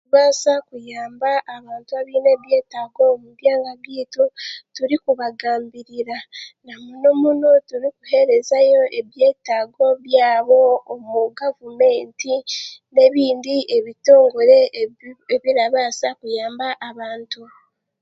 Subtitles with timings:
[0.03, 4.23] Turabaasa kuyamba abantu abeine ebyetaago omu byanga by'eitu
[4.75, 6.17] turikubagambirira
[6.99, 10.61] n'omuno turikuherezayo ebyetaago byabo
[10.93, 12.33] omu gavumenti
[12.93, 14.57] n'ebindi ebitongore
[15.33, 17.41] ebirabaasa kuyamba abantu.